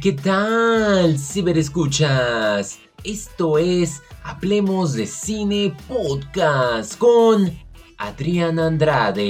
[0.00, 1.18] ¿qué tal?
[1.18, 2.78] Ciberescuchas.
[3.04, 7.52] Esto es Hablemos de Cine Podcast con
[7.98, 9.26] Adrián Andrade.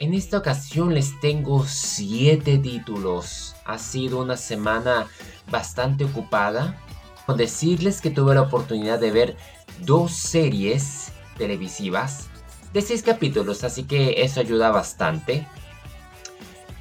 [0.00, 3.56] En esta ocasión les tengo 7 títulos.
[3.64, 5.06] Ha sido una semana
[5.50, 6.78] bastante ocupada.
[7.24, 9.36] Con decirles que tuve la oportunidad de ver
[9.86, 12.28] dos series televisivas
[12.74, 15.46] de 6 capítulos, así que eso ayuda bastante.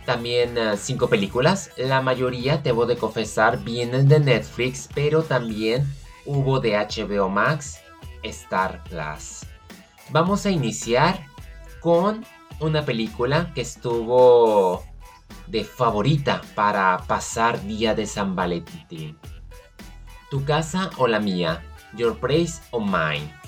[0.10, 5.86] También 5 eh, películas, la mayoría, debo de confesar, vienen de Netflix, pero también
[6.26, 7.80] hubo de HBO Max,
[8.24, 9.46] Star Plus.
[10.10, 11.28] Vamos a iniciar
[11.80, 12.26] con
[12.60, 14.84] una película que estuvo
[15.46, 19.16] de favorita para pasar día de San Valentín.
[20.32, 21.64] Tu casa o la mía,
[21.96, 23.39] Your Praise or Mine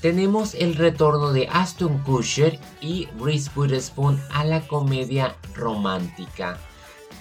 [0.00, 6.58] tenemos el retorno de Aston Kutcher y Reese Witherspoon a la comedia romántica.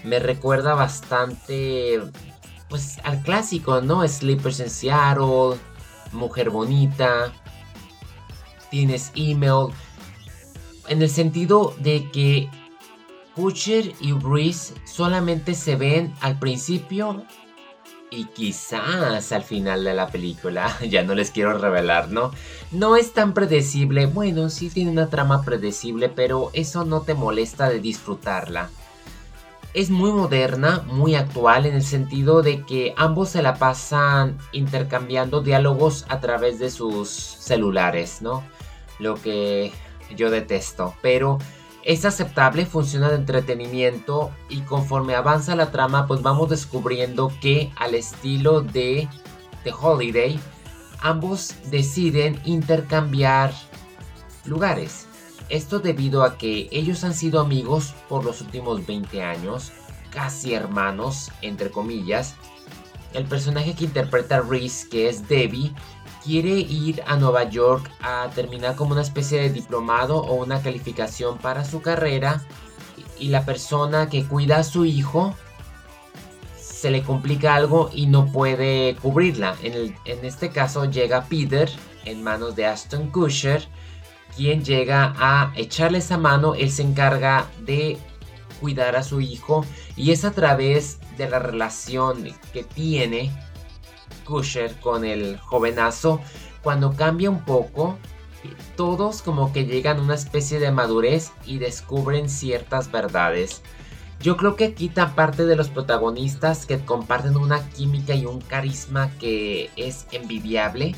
[0.03, 1.99] Me recuerda bastante
[2.69, 4.07] pues al clásico, ¿no?
[4.07, 5.59] Sleepers in Seattle,
[6.13, 7.33] Mujer Bonita,
[8.69, 9.73] tienes email.
[10.87, 12.49] En el sentido de que
[13.35, 17.25] Kutcher y Reese solamente se ven al principio
[18.11, 22.31] y quizás al final de la película, ya no les quiero revelar, ¿no?
[22.71, 27.69] No es tan predecible, bueno, sí tiene una trama predecible, pero eso no te molesta
[27.69, 28.69] de disfrutarla.
[29.75, 35.41] Es muy moderna, muy actual en el sentido de que ambos se la pasan intercambiando
[35.41, 38.43] diálogos a través de sus celulares, ¿no?
[38.97, 39.71] Lo que
[40.15, 41.37] yo detesto, pero
[41.83, 47.95] es aceptable, funciona de entretenimiento y conforme avanza la trama pues vamos descubriendo que al
[47.95, 49.07] estilo de
[49.63, 50.39] The Holiday
[51.01, 53.53] ambos deciden intercambiar
[54.45, 55.07] lugares.
[55.49, 59.71] Esto debido a que ellos han sido amigos por los últimos 20 años,
[60.11, 62.35] casi hermanos entre comillas.
[63.13, 65.73] El personaje que interpreta Reese, que es Debbie,
[66.29, 71.39] quiere ir a Nueva York a terminar como una especie de diplomado o una calificación
[71.39, 72.43] para su carrera
[73.17, 75.33] y la persona que cuida a su hijo
[76.55, 79.55] se le complica algo y no puede cubrirla.
[79.63, 81.67] En, este caso llega Peter
[82.05, 83.67] en manos de Aston Kutcher,
[84.35, 87.97] quien llega a echarle esa mano, él se encarga de
[88.61, 89.65] cuidar a su hijo
[89.97, 92.23] y es a través de la relación
[92.53, 93.31] que tiene
[94.81, 96.21] con el jovenazo,
[96.61, 97.97] cuando cambia un poco,
[98.75, 103.61] todos como que llegan a una especie de madurez y descubren ciertas verdades.
[104.21, 108.41] Yo creo que aquí tan parte de los protagonistas que comparten una química y un
[108.41, 110.95] carisma que es envidiable.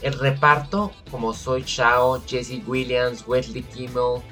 [0.00, 4.22] El reparto, como Soy Chao, Jesse Williams, Wesley Kimmel,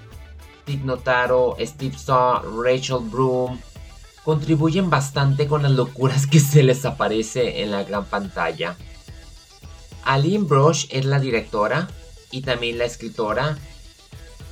[0.65, 3.59] Tig Notaro, Steve Saw, Rachel Broom,
[4.25, 8.77] contribuyen bastante con las locuras que se les aparece en la gran pantalla.
[10.05, 11.89] Aline Brosh es la directora
[12.31, 13.59] y también la escritora.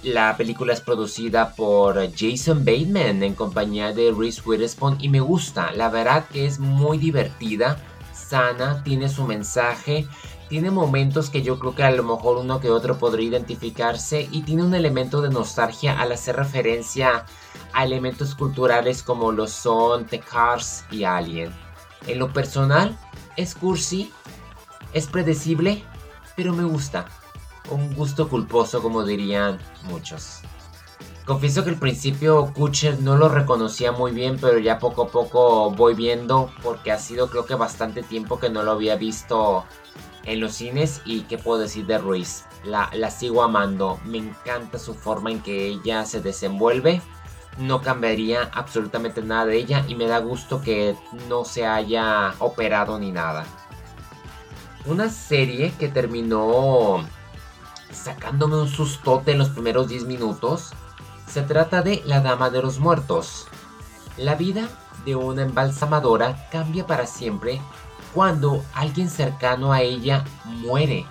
[0.03, 5.73] La película es producida por Jason Bateman en compañía de Reese Witherspoon y me gusta.
[5.73, 7.77] La verdad que es muy divertida,
[8.15, 10.07] sana, tiene su mensaje,
[10.51, 14.43] tiene momentos que yo creo que a lo mejor uno que otro podría identificarse y
[14.43, 17.25] tiene un elemento de nostalgia al hacer referencia
[17.73, 21.55] a elementos culturales como lo son The Cars y Alien.
[22.09, 22.99] En lo personal,
[23.37, 24.11] es cursi,
[24.93, 25.85] es predecible,
[26.35, 27.07] pero me gusta.
[27.71, 30.41] Un gusto culposo como dirían muchos.
[31.27, 35.71] Confieso que al principio Kutcher no lo reconocía muy bien, pero ya poco a poco
[35.71, 39.65] voy viendo porque ha sido creo que bastante tiempo que no lo había visto
[40.25, 42.45] en los cines y qué puedo decir de Ruiz.
[42.65, 47.01] La, la sigo amando, me encanta su forma en que ella se desenvuelve
[47.59, 50.97] no cambiaría absolutamente nada de ella y me da gusto que
[51.29, 53.45] no se haya operado ni nada.
[54.87, 57.05] Una serie que terminó
[57.93, 60.73] sacándome un sustote en los primeros 10 minutos.
[61.27, 63.47] Se trata de La Dama de los Muertos.
[64.17, 64.69] La vida
[65.05, 67.61] de una embalsamadora cambia para siempre
[68.15, 71.05] cuando alguien cercano a ella muere.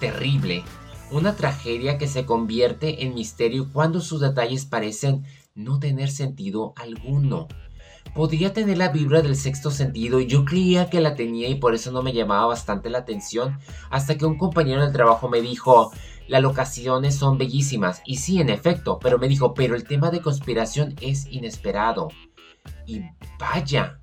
[0.00, 0.64] Terrible.
[1.10, 5.24] Una tragedia que se convierte en misterio cuando sus detalles parecen
[5.54, 7.48] no tener sentido alguno.
[8.14, 11.74] Podría tener la vibra del sexto sentido y yo creía que la tenía y por
[11.74, 13.58] eso no me llamaba bastante la atención
[13.90, 15.92] hasta que un compañero del trabajo me dijo,
[16.28, 20.22] las locaciones son bellísimas y sí, en efecto, pero me dijo, pero el tema de
[20.22, 22.08] conspiración es inesperado.
[22.86, 23.02] Y
[23.38, 24.00] vaya,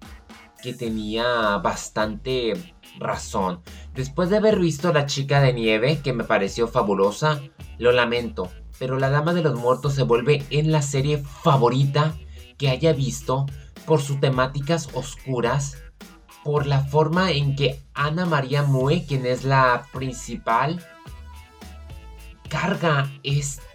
[0.63, 2.53] que tenía bastante
[2.97, 3.59] razón.
[3.93, 7.41] Después de haber visto La chica de nieve, que me pareció fabulosa,
[7.77, 8.49] lo lamento,
[8.79, 12.15] pero La Dama de los Muertos se vuelve en la serie favorita
[12.57, 13.45] que haya visto
[13.85, 15.83] por sus temáticas oscuras,
[16.45, 20.81] por la forma en que Ana María Mue, quien es la principal,
[22.49, 23.11] carga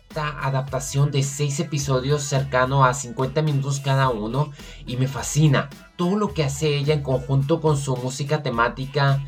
[0.09, 4.53] esta adaptación de seis episodios cercano a 50 minutos cada uno
[4.87, 9.23] y me fascina todo lo que hace ella en conjunto con su música temática,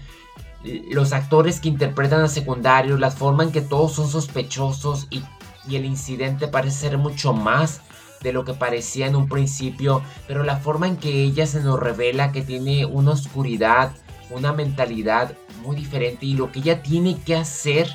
[0.90, 5.22] los actores que interpretan a secundarios, la forma en que todos son sospechosos y,
[5.68, 7.82] y el incidente parece ser mucho más
[8.22, 11.78] de lo que parecía en un principio, pero la forma en que ella se nos
[11.78, 13.92] revela que tiene una oscuridad,
[14.30, 17.86] una mentalidad muy diferente y lo que ella tiene que hacer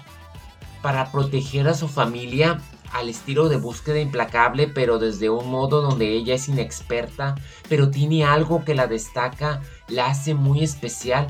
[0.84, 2.60] para proteger a su familia
[2.92, 7.36] al estilo de búsqueda implacable, pero desde un modo donde ella es inexperta,
[7.70, 11.28] pero tiene algo que la destaca, la hace muy especial.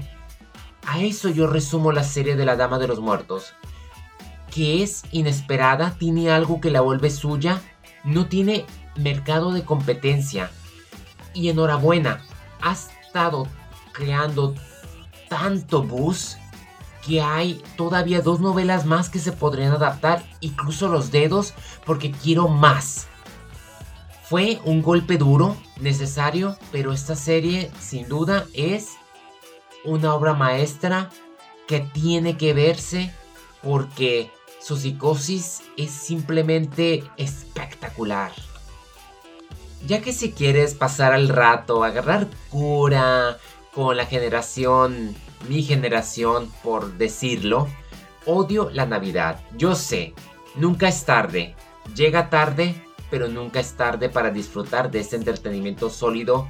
[0.85, 3.53] A eso yo resumo la serie de la Dama de los Muertos.
[4.51, 7.61] Que es inesperada, tiene algo que la vuelve suya,
[8.03, 8.65] no tiene
[8.95, 10.51] mercado de competencia.
[11.33, 12.21] Y enhorabuena,
[12.61, 13.47] ha estado
[13.91, 14.55] creando
[15.29, 16.37] tanto buzz
[17.05, 21.53] que hay todavía dos novelas más que se podrían adaptar, incluso los dedos,
[21.85, 23.07] porque quiero más.
[24.23, 28.93] Fue un golpe duro, necesario, pero esta serie sin duda es
[29.83, 31.11] una obra maestra
[31.67, 33.13] que tiene que verse
[33.61, 38.31] porque su psicosis es simplemente espectacular.
[39.85, 43.37] Ya que si quieres pasar al rato, agarrar cura
[43.75, 45.15] con la generación
[45.47, 47.67] mi generación, por decirlo,
[48.25, 49.39] odio la Navidad.
[49.57, 50.13] Yo sé,
[50.55, 51.55] nunca es tarde.
[51.95, 52.75] Llega tarde,
[53.09, 56.49] pero nunca es tarde para disfrutar de este entretenimiento sólido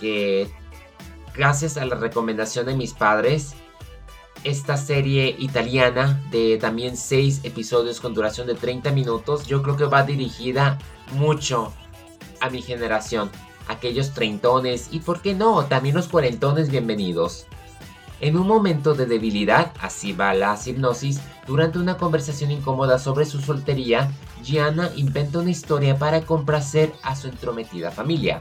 [0.00, 0.50] que,
[1.34, 3.54] gracias a la recomendación de mis padres,
[4.44, 9.84] esta serie italiana de también 6 episodios con duración de 30 minutos, yo creo que
[9.84, 10.78] va dirigida
[11.12, 11.72] mucho
[12.40, 13.30] a mi generación.
[13.68, 15.64] Aquellos treintones y, ¿por qué no?
[15.66, 17.46] También los cuarentones bienvenidos.
[18.22, 23.40] En un momento de debilidad, así va la hipnosis, durante una conversación incómoda sobre su
[23.40, 24.12] soltería,
[24.44, 28.40] Gianna inventa una historia para complacer a su entrometida familia.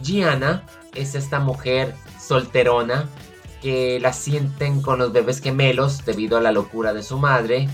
[0.00, 0.62] Gianna
[0.94, 3.08] es esta mujer solterona
[3.60, 7.68] que la sienten con los bebés gemelos debido a la locura de su madre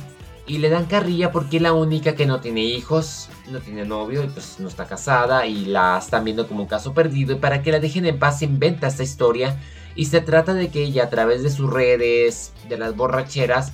[0.46, 4.24] y le dan carrilla porque es la única que no tiene hijos, no tiene novio
[4.24, 7.62] y pues no está casada y la están viendo como un caso perdido y para
[7.62, 9.58] que la dejen en paz inventa esta historia
[9.98, 13.72] y se trata de que ella a través de sus redes, de las borracheras,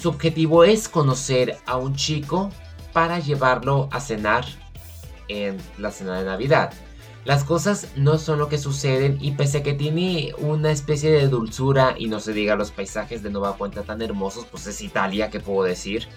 [0.00, 2.50] su objetivo es conocer a un chico
[2.94, 4.46] para llevarlo a cenar
[5.28, 6.72] en la cena de Navidad.
[7.26, 11.28] Las cosas no son lo que suceden y pese a que tiene una especie de
[11.28, 15.28] dulzura y no se diga los paisajes de nueva cuenta tan hermosos, pues es Italia,
[15.28, 16.08] ¿qué puedo decir?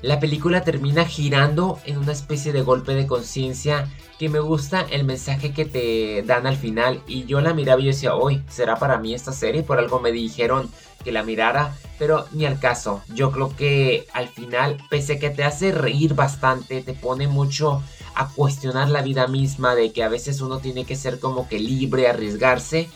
[0.00, 3.88] La película termina girando en una especie de golpe de conciencia
[4.22, 7.86] que me gusta el mensaje que te dan al final y yo la miraba y
[7.86, 10.70] yo decía, hoy será para mí esta serie, por algo me dijeron
[11.02, 13.02] que la mirara, pero ni al caso.
[13.16, 17.82] Yo creo que al final, pese a que te hace reír bastante, te pone mucho
[18.14, 21.58] a cuestionar la vida misma, de que a veces uno tiene que ser como que
[21.58, 22.88] libre, arriesgarse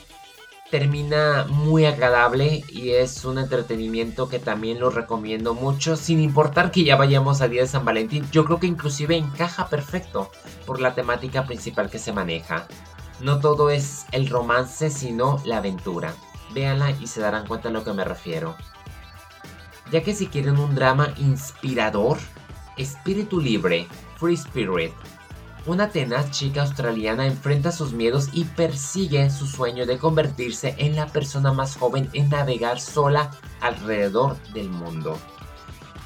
[0.70, 6.84] termina muy agradable y es un entretenimiento que también lo recomiendo mucho sin importar que
[6.84, 8.26] ya vayamos a día de San Valentín.
[8.32, 10.30] Yo creo que inclusive encaja perfecto
[10.66, 12.66] por la temática principal que se maneja.
[13.20, 16.14] No todo es el romance sino la aventura.
[16.52, 18.56] Véanla y se darán cuenta de lo que me refiero.
[19.92, 22.18] Ya que si quieren un drama inspirador
[22.76, 23.86] espíritu libre
[24.18, 24.92] free spirit
[25.66, 31.06] una tenaz chica australiana enfrenta sus miedos y persigue su sueño de convertirse en la
[31.06, 33.30] persona más joven en navegar sola
[33.60, 35.18] alrededor del mundo.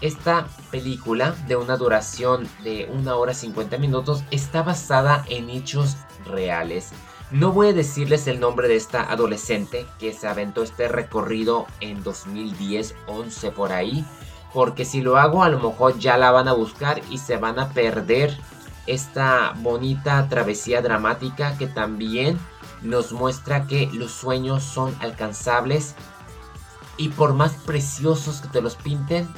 [0.00, 6.90] Esta película, de una duración de 1 hora 50 minutos, está basada en hechos reales.
[7.30, 12.02] No voy a decirles el nombre de esta adolescente que se aventó este recorrido en
[12.02, 14.06] 2010, 11 por ahí,
[14.54, 17.58] porque si lo hago a lo mejor ya la van a buscar y se van
[17.58, 18.36] a perder
[18.86, 22.38] esta bonita travesía dramática que también
[22.82, 25.94] nos muestra que los sueños son alcanzables
[26.96, 29.28] y por más preciosos que te los pinten,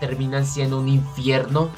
[0.00, 1.70] terminan siendo un infierno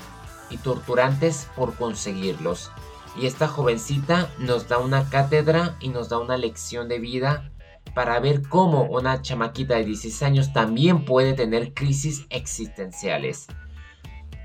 [0.51, 2.73] y torturantes por conseguirlos.
[3.17, 7.51] Y esta jovencita nos da una cátedra y nos da una lección de vida
[7.95, 13.47] para ver cómo una chamaquita de 16 años también puede tener crisis existenciales.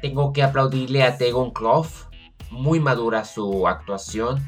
[0.02, 1.88] Tengo que aplaudirle a Tegon Clough
[2.54, 4.42] muy madura su actuación.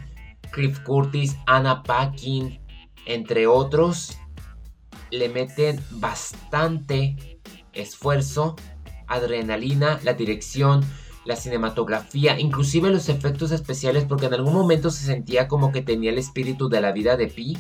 [0.52, 2.62] Cliff Curtis, Anna Paquin,
[3.06, 4.18] entre otros,
[5.12, 7.40] le meten bastante
[7.74, 8.56] esfuerzo,
[9.08, 10.86] adrenalina, la dirección,
[11.26, 16.12] la cinematografía, inclusive los efectos especiales, porque en algún momento se sentía como que tenía
[16.12, 17.58] el espíritu de la vida de Pi.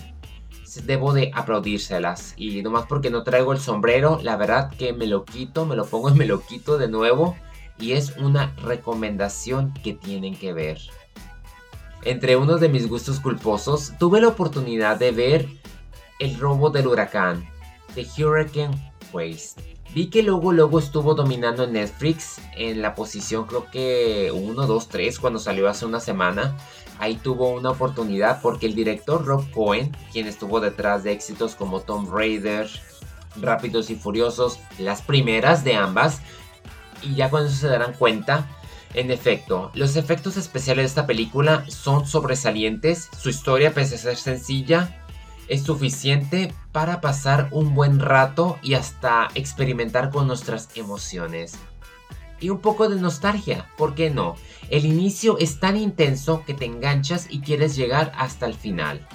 [0.83, 2.33] Debo de aplaudírselas.
[2.37, 5.85] Y nomás porque no traigo el sombrero, la verdad que me lo quito, me lo
[5.85, 7.35] pongo y me lo quito de nuevo.
[7.79, 10.79] Y es una recomendación que tienen que ver.
[12.03, 15.49] Entre uno de mis gustos culposos, tuve la oportunidad de ver
[16.19, 17.45] El robo del huracán,
[17.95, 19.75] The Hurricane Waste.
[19.95, 25.19] Vi que luego, luego estuvo dominando Netflix en la posición creo que 1, 2, 3
[25.19, 26.55] cuando salió hace una semana.
[26.99, 31.79] Ahí tuvo una oportunidad porque el director Rob Cohen, quien estuvo detrás de éxitos como
[31.79, 32.69] Tomb Raider,
[33.41, 36.21] Rápidos y Furiosos, las primeras de ambas,
[37.01, 38.47] y ya cuando se darán cuenta,
[38.95, 44.15] en efecto, los efectos especiales de esta película son sobresalientes, su historia pese a ser
[44.15, 45.01] sencilla,
[45.47, 51.55] es suficiente para pasar un buen rato y hasta experimentar con nuestras emociones.
[52.39, 54.35] Y un poco de nostalgia, ¿por qué no?
[54.69, 59.05] El inicio es tan intenso que te enganchas y quieres llegar hasta el final.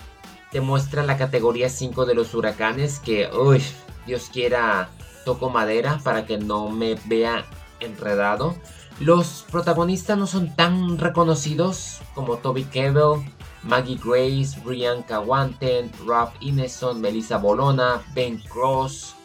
[0.52, 3.62] Te muestra la categoría 5 de los huracanes que, uy,
[4.06, 4.90] Dios quiera,
[5.24, 7.46] toco madera para que no me vea
[7.80, 8.54] enredado.
[9.00, 13.24] Los protagonistas no son tan reconocidos como Toby Kebbell,
[13.62, 19.16] Maggie Grace, Brian Wanten, Ralph Ineson, Melissa Bolona, Ben Cross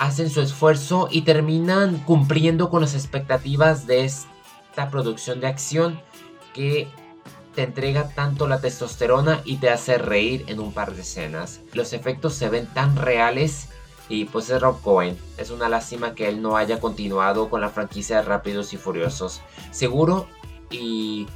[0.00, 6.00] hacen su esfuerzo y terminan cumpliendo con las expectativas de esta producción de acción
[6.54, 6.88] que
[7.54, 11.60] te entrega tanto la testosterona y te hace reír en un par de escenas.
[11.74, 13.68] Los efectos se ven tan reales
[14.10, 15.16] y pues es Rob Cohen.
[15.38, 19.40] Es una lástima que él no haya continuado con la franquicia de Rápidos y Furiosos.
[19.70, 20.26] Seguro
[20.68, 21.28] y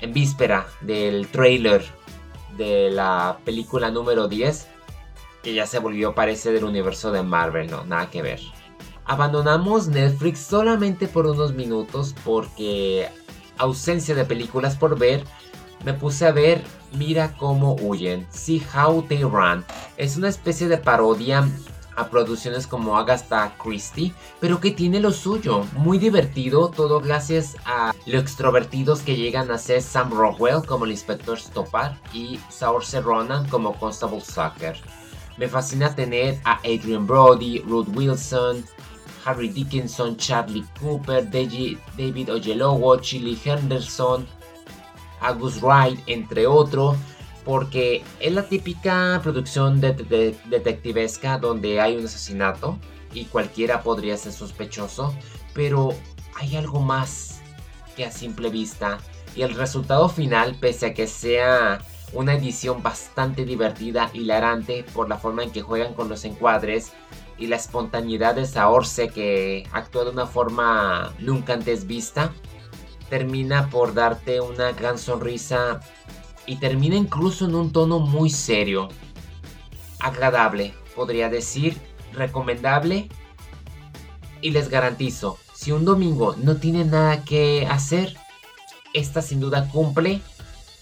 [0.00, 1.84] en víspera del trailer
[2.58, 4.66] de la película número 10,
[5.42, 8.40] que ya se volvió parece del universo de Marvel, no, nada que ver.
[9.04, 13.08] Abandonamos Netflix solamente por unos minutos porque
[13.56, 15.24] ausencia de películas por ver,
[15.84, 16.62] me puse a ver
[16.92, 19.64] Mira cómo huyen, See How They Run.
[19.96, 21.48] Es una especie de parodia
[22.00, 27.92] a producciones como Agatha Christie, pero que tiene lo suyo, muy divertido, todo gracias a
[28.06, 33.46] lo extrovertidos que llegan a ser Sam Rockwell como el inspector Stoppard y Saoirse Ronan
[33.48, 34.76] como Constable Sucker.
[35.36, 38.64] Me fascina tener a Adrian Brody, Ruth Wilson,
[39.26, 44.26] Harry Dickinson, Charlie Cooper, David Oyelowo, Chili Henderson,
[45.20, 46.96] Agus Wright, entre otros
[47.44, 52.78] porque es la típica producción de, detectivesca donde hay un asesinato
[53.12, 55.14] y cualquiera podría ser sospechoso,
[55.54, 55.94] pero
[56.36, 57.40] hay algo más
[57.96, 58.98] que a simple vista.
[59.34, 61.80] Y el resultado final, pese a que sea
[62.12, 66.92] una edición bastante divertida, hilarante por la forma en que juegan con los encuadres
[67.38, 72.32] y la espontaneidad de Saorse que actúa de una forma nunca antes vista,
[73.08, 75.80] termina por darte una gran sonrisa
[76.50, 78.88] y termina incluso en un tono muy serio.
[80.00, 81.78] Agradable, podría decir,
[82.12, 83.08] recomendable.
[84.40, 88.16] Y les garantizo, si un domingo no tiene nada que hacer,
[88.94, 90.22] esta sin duda cumple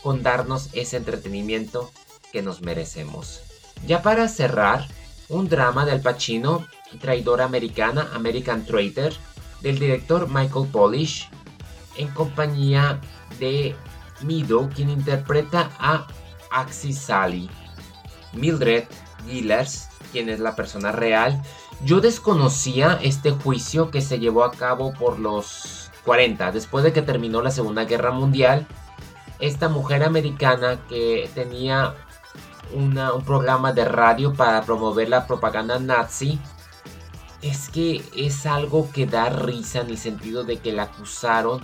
[0.03, 1.93] con darnos ese entretenimiento
[2.33, 3.43] que nos merecemos.
[3.87, 4.89] Ya para cerrar,
[5.29, 6.67] un drama del Pacino,
[6.99, 9.13] traidora americana, American Traitor,
[9.61, 11.29] del director Michael Polish,
[11.99, 13.03] en compañía
[13.39, 13.77] de
[14.21, 16.07] Mido, quien interpreta a
[16.51, 17.49] Axis Sally.
[18.33, 18.85] Mildred
[19.27, 21.43] Gillers, quien es la persona real.
[21.85, 27.03] Yo desconocía este juicio que se llevó a cabo por los 40, después de que
[27.03, 28.67] terminó la Segunda Guerra Mundial.
[29.39, 31.95] Esta mujer americana que tenía
[32.75, 36.39] un programa de radio para promover la propaganda nazi.
[37.41, 41.61] Es que es algo que da risa en el sentido de que la acusaron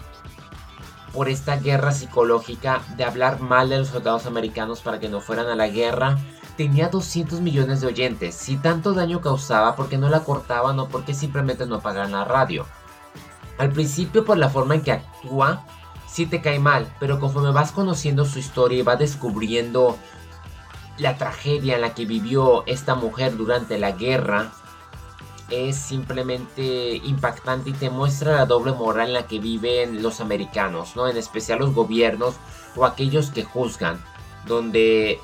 [1.14, 5.46] por esta guerra psicológica de hablar mal de los soldados americanos para que no fueran
[5.46, 6.18] a la guerra.
[6.56, 8.34] Tenía 200 millones de oyentes.
[8.34, 12.12] Si tanto daño causaba, ¿por qué no la cortaban o por qué simplemente no pagan
[12.12, 12.66] la radio?
[13.58, 15.64] Al principio por la forma en que actúa,
[16.08, 19.96] sí te cae mal, pero conforme vas conociendo su historia y vas descubriendo
[20.98, 24.52] la tragedia en la que vivió esta mujer durante la guerra,
[25.50, 30.96] es simplemente impactante y te muestra la doble moral en la que viven los americanos,
[30.96, 31.08] ¿no?
[31.08, 32.36] En especial los gobiernos
[32.76, 34.02] o aquellos que juzgan,
[34.46, 35.18] donde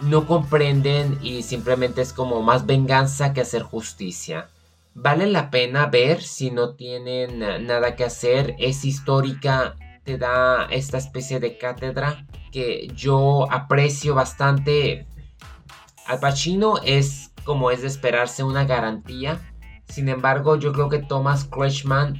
[0.00, 4.48] no comprenden y simplemente es como más venganza que hacer justicia.
[4.94, 10.98] Vale la pena ver si no tienen nada que hacer, es histórica, te da esta
[10.98, 15.06] especie de cátedra que yo aprecio bastante.
[16.06, 19.51] Al Pacino es como es de esperarse una garantía
[19.92, 22.18] sin embargo, yo creo que Thomas Kretschmann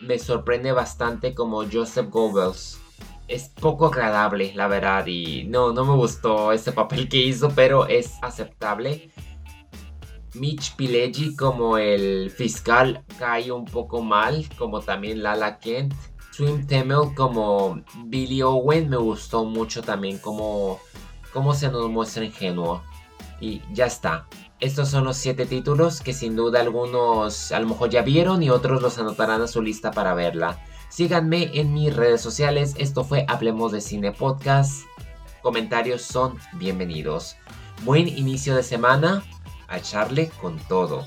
[0.00, 2.80] me sorprende bastante como Joseph Goebbels.
[3.28, 7.86] Es poco agradable, la verdad, y no, no me gustó ese papel que hizo, pero
[7.86, 9.12] es aceptable.
[10.34, 15.94] Mitch Pileggi como el fiscal cae un poco mal, como también Lala Kent.
[16.32, 20.80] Swim Temel como Billy Owen me gustó mucho también como,
[21.32, 22.82] como se nos muestra ingenuo.
[23.40, 24.26] Y ya está.
[24.64, 28.48] Estos son los 7 títulos que sin duda algunos a lo mejor ya vieron y
[28.48, 30.58] otros los anotarán a su lista para verla.
[30.88, 32.72] Síganme en mis redes sociales.
[32.78, 34.86] Esto fue Hablemos de Cine Podcast.
[35.42, 37.36] Comentarios son bienvenidos.
[37.82, 39.22] Buen inicio de semana
[39.68, 41.04] a echarle con todo.